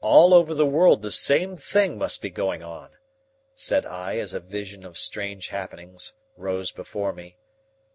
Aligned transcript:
"All 0.00 0.32
over 0.32 0.54
the 0.54 0.64
world 0.64 1.02
the 1.02 1.10
same 1.10 1.54
thing 1.54 1.98
must 1.98 2.22
be 2.22 2.30
going 2.30 2.62
on," 2.62 2.92
said 3.54 3.84
I 3.84 4.16
as 4.16 4.32
a 4.32 4.40
vision 4.40 4.86
of 4.86 4.96
strange 4.96 5.48
happenings 5.48 6.14
rose 6.34 6.72
before 6.72 7.12
me. 7.12 7.36